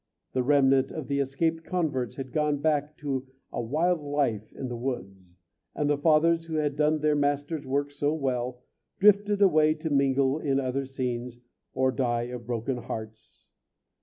[0.33, 4.75] A remnant of the escaped converts had gone back to a wild life in the
[4.75, 5.37] woods,
[5.75, 8.63] and the Fathers, who had done their Master's work so well,
[8.97, 11.37] drifted away to mingle in other scenes
[11.75, 13.45] or die of broken hearts.